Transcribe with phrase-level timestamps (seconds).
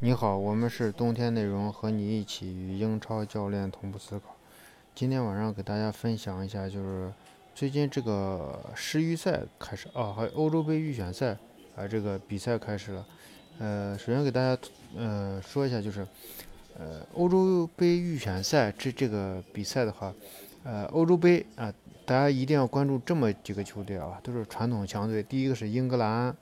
[0.00, 4.36] 你好，我们是冬天内容，和你一起与英超教练同步思考。
[4.94, 7.12] 今天晚上给大家分享一下，就是
[7.52, 11.36] 最近这个世预赛开始啊，还有欧洲杯预选赛
[11.74, 13.06] 啊，这个比赛开始了。
[13.58, 14.56] 呃，首先给大家
[14.96, 16.06] 呃说一下，就是
[16.78, 20.14] 呃欧洲杯预选赛这这个比赛的话，
[20.62, 21.74] 呃欧洲杯啊，
[22.06, 25.24] 大家一定要关注这么几个球队啊，都是传统强队。
[25.24, 26.36] 第一个是英格兰、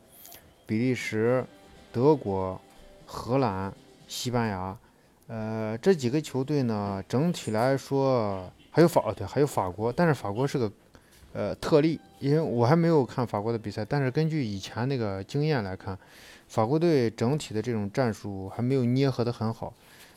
[0.66, 1.42] 比利时、
[1.90, 2.60] 德国。
[3.06, 3.72] 荷兰、
[4.08, 4.76] 西班牙，
[5.28, 10.70] 呃，这几个球队呢，整体来说还有法，对，还有法国，但是法国是个
[11.32, 15.96] 呃特例，因为我还没有看法国的比赛，但是根据以前那个经验来看，
[16.48, 19.72] 法国队整体的这种战术还没有捏合得很好。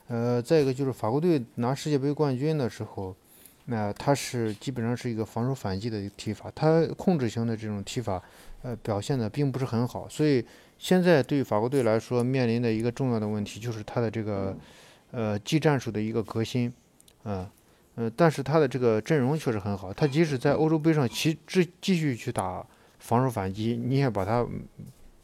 [0.07, 3.15] 呃，再一个就是法国队拿世界杯冠军的时候，
[3.65, 8.21] 那他是基本上是一个防守反击的踢法，他控制型的这种踢法，
[8.63, 10.43] 呃，表现的并不是很好，所以。
[10.79, 14.57] 现在对于法国队来说，面临的一个重要的问题就是他的这个，
[15.11, 16.71] 呃，技战术的一个革新，
[17.23, 17.51] 啊，
[17.95, 22.65] 呃，但是他的这个阵容确实很好，他即使在欧洲杯上其继继续去打
[22.99, 24.47] 防守反击，你也把他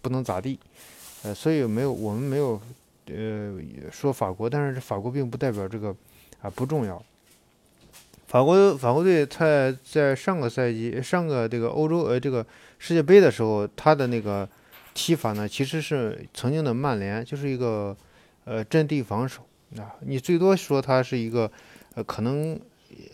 [0.02, 0.59] 不能咋地，
[1.23, 2.59] 呃，所以没有我们没有，
[3.08, 3.58] 呃，
[3.90, 5.95] 说法国，但是法国并不代表这个
[6.42, 7.02] 啊不重要。
[8.28, 12.45] 法国法国队在在上个赛季上个这个欧洲呃这个
[12.78, 14.45] 世界杯的时候，他的那个。
[14.95, 17.95] 踢法呢，其实是曾经的曼联，就是一个
[18.45, 19.41] 呃阵地防守
[19.77, 19.93] 啊。
[19.99, 21.51] 你最多说它是一个
[21.95, 22.57] 呃可能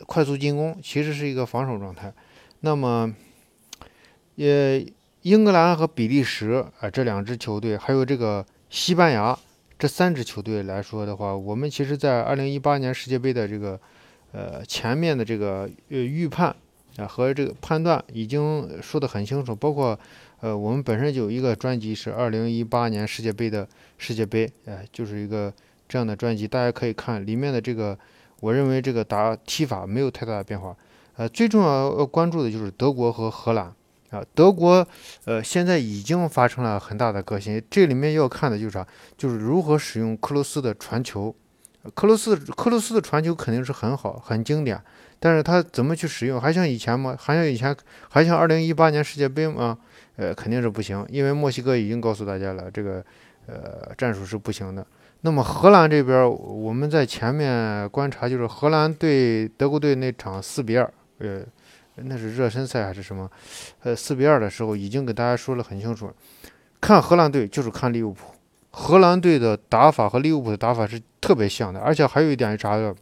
[0.06, 2.14] 快速进攻，其实是一个防守状态。
[2.60, 3.12] 那么，
[4.36, 4.80] 呃，
[5.24, 9.36] 英格兰和比利时啊这两支球队，还有这个西班牙
[9.80, 13.80] 这三支球队来说的话，我们其实在二零一八年世界杯的这个
[14.34, 16.56] 呃前面的这个呃预判
[16.98, 20.00] 啊和这个判断已经说得很清楚，包括。
[20.42, 25.54] 呃，我们本身就有一个专辑是二零一八年世界杯的世界杯，哎，就是一个
[25.88, 27.98] 这样的专辑，大家可以看里面的这个，
[28.40, 30.76] 我认为这个打踢法没有太大的变化。
[31.18, 33.72] 呃，最重要要关注的就是德国和荷兰
[34.10, 34.86] 啊，德国
[35.26, 41.36] 呃现在已经发生了很大的革新，这里面要看的就是啥，就是如何使用克罗斯的传球，
[41.94, 44.82] 克罗斯克罗斯的传球肯定是很好很经典，
[45.20, 47.16] 但是他怎么去使用，还像以前吗？
[47.20, 47.76] 还像以前
[48.10, 49.78] 还像二零一八年世界杯吗？
[50.18, 53.04] 呃，肯定是不行，因为墨西哥已经告诉大家了，这个
[53.48, 54.86] 呃战术是不行的。
[55.22, 61.42] 那么荷兰这边，我们在前面观察，就是荷兰对德国队那场四比二，呃，
[61.96, 63.30] 那是热身赛还是什么？
[63.84, 66.12] 呃，四比二的时候，已经给大家说了很清楚，
[66.82, 68.34] 看荷兰队就是看利物浦，
[68.72, 72.96] 荷兰队的打法和利物浦的打法是特别像的，而且还有一点是啥的，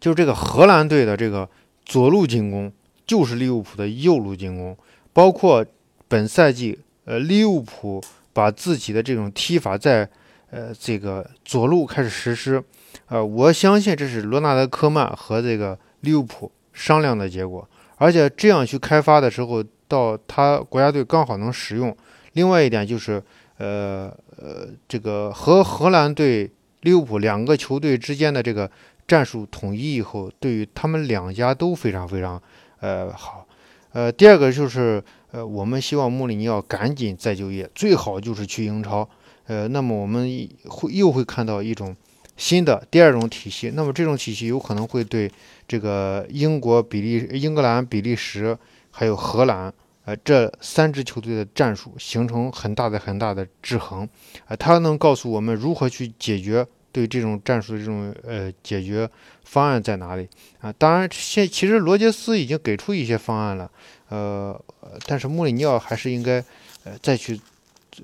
[0.00, 1.48] 就是这个荷兰队的这个
[1.84, 2.72] 左路进攻
[3.06, 4.76] 就是利物浦的右路进攻。
[5.12, 5.64] 包括
[6.08, 8.02] 本赛季，呃，利物浦
[8.32, 10.08] 把自己的这种踢法在，
[10.50, 12.62] 呃，这个左路开始实施，
[13.08, 21.94] 呃，我相信这是罗纳德·科曼和这个利物浦商量的结果，而且这样去开发的时候，到他国家队刚好能使用。
[22.32, 23.22] 另外一点就是，
[23.58, 26.50] 呃呃，这个和荷兰队、
[26.80, 28.70] 利物浦两个球队之间的这个
[29.06, 32.42] 战术统一以后，对于他们两家都非常非常，
[32.80, 33.46] 呃，好。
[33.92, 39.08] 呃，第二个就是，呃，我们希望穆里尼奥赶紧再就业，最好就是去英超。
[39.46, 40.26] 呃，那么我们
[40.66, 41.94] 会又会看到一种
[42.36, 43.72] 新的第二种体系。
[43.74, 45.30] 那么这种体系有可能会对
[45.68, 48.56] 这个英国、比利、英格兰、比利时
[48.90, 49.72] 还有荷兰，
[50.04, 54.08] 呃，这三支球队的战术形成很大的很大的制衡。
[54.46, 56.66] 啊，它能告诉我们如何去解决。
[56.92, 59.08] 对这种战术的这种呃解决
[59.44, 60.28] 方案在哪里
[60.60, 60.72] 啊？
[60.78, 63.70] 当然，现其实罗杰斯已经给出一些方案了，
[64.10, 64.62] 呃，
[65.06, 66.44] 但是穆里尼奥还是应该
[66.84, 67.40] 呃再去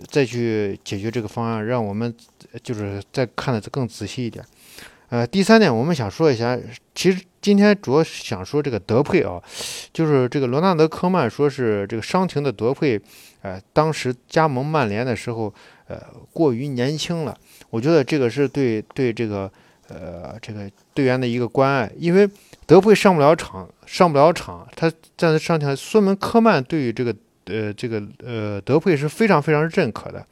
[0.08, 2.12] 再去解决这个方案，让我们
[2.62, 4.44] 就是再看的更仔细一点。
[5.10, 6.58] 呃，第三点，我们想说一下，
[6.94, 9.42] 其实今天主要想说这个德佩啊，
[9.90, 13.00] 就是这个罗纳德科曼说是这个伤停的德佩，
[13.40, 15.52] 呃，当时加盟曼联的时候，
[15.88, 16.00] 呃，
[16.32, 17.36] 过于年轻了。
[17.70, 19.50] 我觉得这个是对对这个
[19.88, 22.28] 呃这个队员的一个关爱，因为
[22.66, 27.14] 德佩上不了场，上不了场，他站在上场，说明科曼对于这个
[27.46, 30.24] 呃这个呃德佩是非常非常认可的。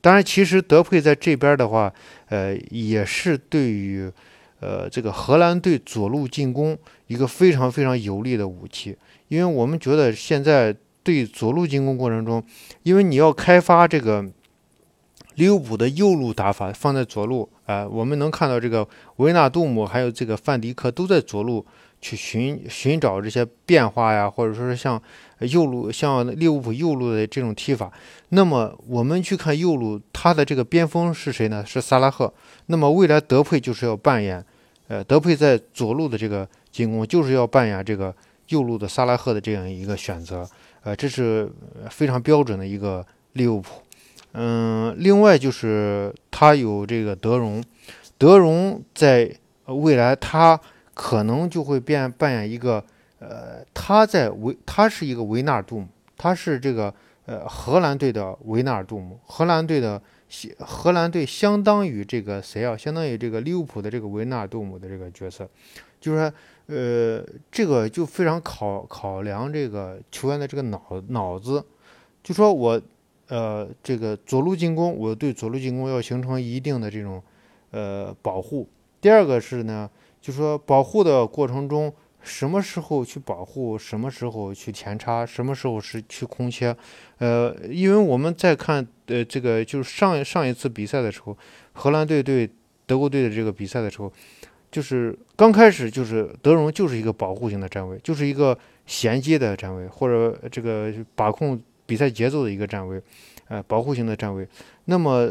[0.00, 1.92] 当然，其实德佩在这边的话，
[2.28, 4.10] 呃，也是对于，
[4.58, 6.76] 呃，这个荷兰队左路进攻
[7.06, 8.96] 一个非常非常有力的武器。
[9.28, 12.42] 因为我们觉得现在对左路进攻过程中，
[12.82, 14.26] 因为你要开发这个，
[15.34, 18.86] 利物浦的右路打法放在左路，啊，我们能看到这个
[19.16, 21.64] 维纳杜姆还有这个范迪克都在左路
[22.00, 25.00] 去寻寻找这些变化呀，或者说是像
[25.40, 27.90] 右路像利物浦右路的这种踢法。
[28.30, 31.64] 那么我们去看右路，他的这个边锋是谁呢？
[31.64, 32.32] 是萨拉赫。
[32.66, 34.44] 那么未来德佩就是要扮演，
[34.88, 38.14] 呃，德佩在左路的这个进攻就是要扮演这个
[38.48, 40.48] 右路的萨拉赫的这样一个选择，
[40.82, 41.50] 呃，这是
[41.90, 43.04] 非常标准的一个
[43.34, 43.80] 利物浦。
[44.34, 47.62] 嗯，另外就是他有这个德容，
[48.16, 49.30] 德容在
[49.66, 50.58] 未来他
[50.94, 52.82] 可能就会变扮演一个，
[53.18, 55.86] 呃，他在维他是一个维纳尔杜姆，
[56.16, 56.94] 他是这个
[57.26, 60.00] 呃荷兰队的维纳尔杜姆，荷兰队的
[60.60, 62.74] 荷兰队相当于这个谁啊？
[62.74, 65.46] 相当于这个利物浦的这个维纳尔杜姆的这个角色，
[66.00, 66.32] 就是说，
[66.74, 71.62] 呃，这个就非常考考量这个球员的这个脑脑子，
[72.22, 72.80] 就说我。
[73.32, 77.22] 呃，这个左路进攻，我对左路进攻要形成一定的这种
[77.70, 78.68] 呃保护。
[79.00, 79.88] 第二个是呢，
[80.20, 81.90] 就是说保护的过程中，
[82.20, 86.76] 什么时候去保护，什么时候去前插，什么时候是去空切。
[87.20, 91.34] 呃，因为我们在看呃这个就是上上一次比赛的时候，
[91.72, 92.46] 荷兰队对
[92.84, 94.12] 德国队的这个比赛的时候，
[94.70, 101.58] 就是刚开始就是德容就是一个保护型的站位，就是一个衔接的站位，或者这个把控。
[101.86, 103.00] 比赛节奏的一个站位，
[103.48, 104.46] 呃，保护型的站位。
[104.86, 105.28] 那么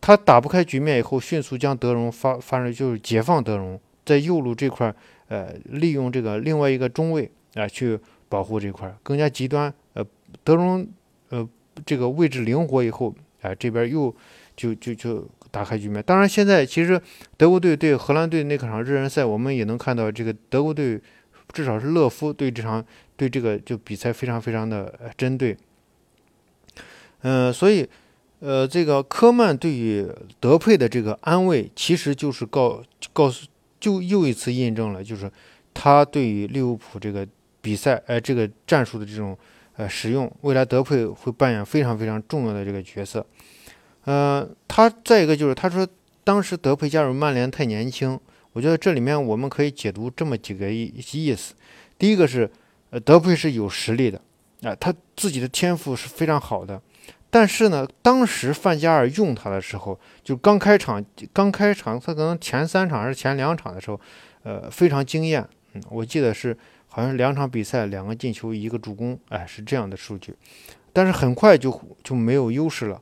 [0.00, 4.94] 他打不开局面以后，迅速将德容发发生，就是解放德容在右路这块，
[5.28, 7.98] 呃，利用这个另外一个中卫啊去
[8.28, 9.72] 保护这块，更加极端。
[9.94, 10.04] 呃，
[10.42, 10.86] 德容
[11.28, 11.48] 呃
[11.86, 14.14] 这个位置灵活以后，啊这边又
[14.56, 16.02] 就就就打开局面。
[16.02, 17.00] 当然，现在其实
[17.36, 21.00] 德国队对荷兰队那场热身赛，我们也能看到这个德国队
[21.52, 22.84] 至少是勒夫对这场
[23.16, 25.56] 对这个就比赛非常非常的针对。
[27.22, 27.88] 嗯，所以，
[28.40, 30.06] 呃，这个科曼对于
[30.38, 32.82] 德佩的这个安慰，其实就是告
[33.12, 33.46] 告诉，
[33.80, 35.30] 就又一次印证了，就是
[35.74, 37.26] 他对于利物浦这个
[37.60, 39.36] 比赛，呃，这个战术的这种
[39.76, 43.26] 呃使用，未来德佩会扮演非常非常重要的这个角色。
[44.04, 45.86] 呃，他再一个就是他说，
[46.22, 48.18] 当时德佩加入曼联太年轻，
[48.52, 51.54] 我觉得这里面我们可以解读这么几个意意思。
[51.98, 52.48] 第一个是，
[52.90, 54.20] 呃，德佩是有实力的，
[54.62, 56.80] 啊，他自己的天赋是非常好的。
[57.30, 64.00] 但是呢，当时范加尔用他的时候，就刚开场，刚开场，他可能前三场还是前两场的时候，
[64.44, 65.46] 呃，非常惊艳。
[65.74, 70.34] 嗯，我记得是好像是两场比赛两个进球一个助攻，哎，是这样的数据。
[70.90, 71.70] 但是很快就
[72.02, 72.98] 就没有优势了。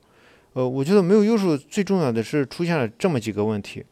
[0.54, 3.84] 呃，我觉得没有优势，最重要的是出现了这么几个问题。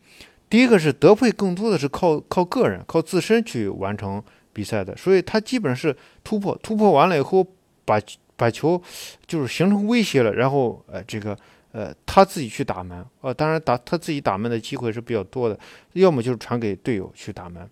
[0.51, 4.21] 第一个是德佩更多的是靠靠个人、靠自身去完成
[4.53, 7.47] 比赛的，所以他基本上是突破，突破完了以后
[7.85, 8.01] 把。
[8.37, 8.81] 把球
[9.27, 11.37] 就是形成威胁了，然后呃，这个
[11.73, 15.59] 呃，他自己去打门，呃，当然打他自己打门的机会是比较多的，
[15.93, 17.69] 要么就是传给队友去打门。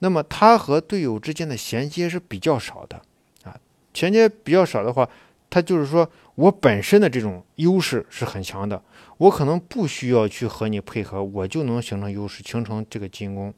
[0.00, 3.00] 那么他和队友之间的衔接是比较少的
[3.44, 3.54] 啊，
[3.94, 5.08] 衔接比较少的话，
[5.48, 8.82] 他就是说我本身的这种优势是很强的，
[9.18, 13.52] 我可能不需要去和你配合，我就能形成优势，形成这个进攻。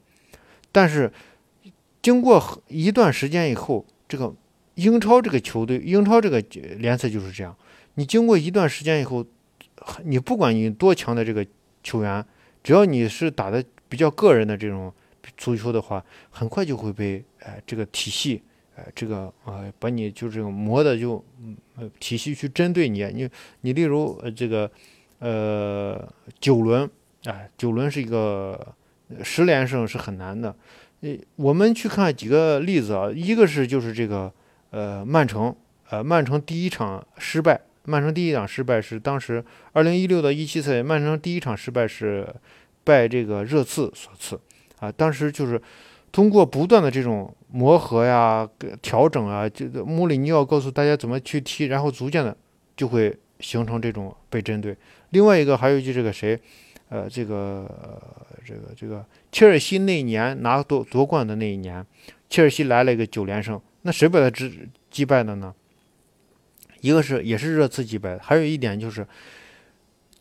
[0.71, 1.11] 但是
[2.01, 4.33] 经过一段时间以后，这个。
[4.75, 6.41] 英超这个球队，英超这个
[6.77, 7.55] 联赛就是这样。
[7.95, 9.23] 你经过一段时间以后，
[10.03, 11.45] 你不管你多强的这个
[11.83, 12.25] 球员，
[12.63, 14.91] 只要你是打的比较个人的这种
[15.37, 18.41] 足球的话，很快就会被呃这个体系，
[18.75, 21.23] 呃这个呃把你就这种磨的就
[21.99, 23.03] 体系去针对你。
[23.13, 23.29] 你
[23.61, 24.69] 你例如呃这个
[25.19, 26.89] 呃九轮，
[27.25, 28.75] 哎九轮是一个
[29.23, 30.55] 十连胜是很难的。
[31.01, 34.33] 呃我们去看几个例子啊，一个是就是这个。
[34.73, 35.55] 呃，曼城，
[35.91, 42.27] 呃，曼城第一场失败，曼城第一场失败是当时二零一六到一七赛季，曼城第一场失败是
[42.83, 44.39] 拜这个热刺所赐，
[44.79, 45.61] 啊，当时就是
[46.11, 48.49] 通过不断的这种磨合呀、
[48.81, 52.35] 调整啊，这个穆里尼奥告诉大家怎么去踢，然后逐渐的
[52.75, 54.75] 就会形成这种被针对。
[55.11, 56.39] 另外一个还有一句这个谁，
[56.89, 57.71] 呃，这个
[58.43, 61.85] 这个这个切尔西那一年拿夺夺冠的那一年，
[62.27, 63.61] 切尔西来了一个九连胜。
[63.83, 65.53] 那谁把他击击败的呢？
[66.81, 69.07] 一个是也是热刺击败的，还有一点就是，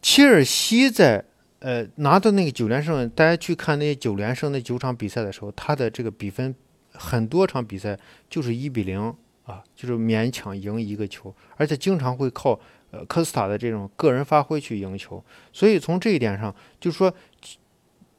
[0.00, 1.24] 切尔西在
[1.58, 6.54] 呃拿到那个九连胜，大家去看那些九连胜那九场比赛的时候，他的这个比分
[6.92, 7.98] 很多场比赛
[8.30, 9.12] 就是一比零
[9.44, 12.60] 啊，就是勉强赢一个球，而且经常会靠
[12.92, 15.24] 呃科斯塔的这种个人发挥去赢球。
[15.52, 17.12] 所以从这一点上，就是说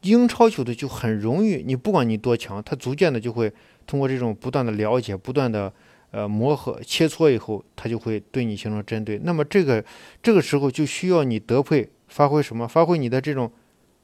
[0.02, 3.54] 英超球队就很容易，你不管你多强，他逐渐的就会。
[3.86, 5.72] 通过这种不断的了解、不断的
[6.12, 9.20] 呃磨合、切磋以后，他就会对你形成针对。
[9.24, 9.84] 那么这个
[10.22, 12.68] 这个时候就需要你德佩发挥什么？
[12.68, 13.52] 发挥你的这种，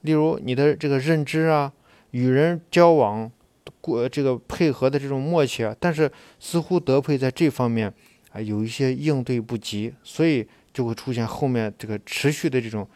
[0.02, 1.72] 例如你的这个认知啊，
[2.12, 3.32] 与人交往
[3.82, 5.76] 过这个配合的这种默契啊。
[5.80, 7.94] 但是似乎德佩在这方面
[8.32, 12.88] 啊有一些应对不及，所以就会出现后面这个持续的这种，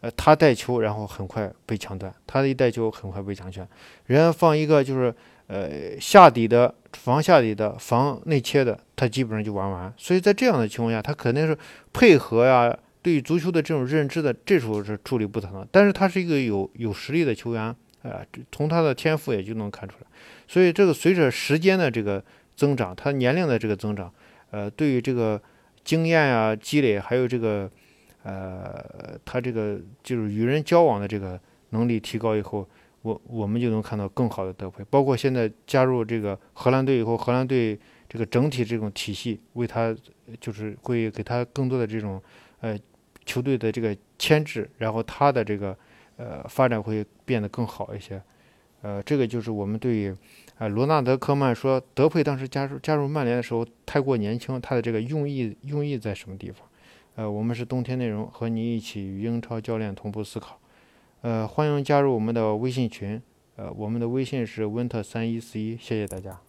[0.00, 3.66] 呃，他带球然后很快被抢断，他一带球很快被抢断，
[4.06, 5.14] 人家放一个就是
[5.48, 9.92] 呃下底的防下底的防内切的，他基本上就玩完。
[9.96, 11.58] 所以在这样的情况下，他肯定是
[11.92, 12.74] 配合呀。
[13.00, 15.66] 对于足球的这种认知的，这时候是处理不可能。
[15.70, 20.06] 但是他是一个有有实力的球员，呃，从他的天赋也就能看出来。
[20.48, 22.22] 所以这个随着时间的这个
[22.56, 24.12] 增长，他年龄的这个增长，
[24.50, 25.40] 呃，对于这个
[25.84, 27.70] 经验啊积累，还有这个
[28.24, 28.84] 呃，
[29.24, 31.40] 他这个就是与人交往的这个
[31.70, 32.68] 能力提高以后，
[33.02, 34.84] 我我们就能看到更好的德佩。
[34.90, 37.78] 包括现在加入这个荷兰队以后，荷兰队
[38.08, 39.96] 这个整体这种体系为他
[40.40, 42.22] 就是会给他更多的这种
[42.60, 42.78] 呃。
[43.26, 45.76] 球队的这个牵制，然后他的这个
[46.16, 48.18] 呃发展会变得更好一些，
[48.80, 50.16] 呃，这个就是我们对于
[50.56, 56.66] 啊罗纳德科曼说德佩当时加入加入曼联的时候太过年轻，他的这个用意用意在什么地方？
[57.16, 60.57] 呃，我们是冬天内容和你一起与英超教练同步思考，
[61.22, 63.20] 呃，欢迎加入我们的微信群，
[63.56, 66.40] 呃，我们的微信是温特三一四一，谢谢大家。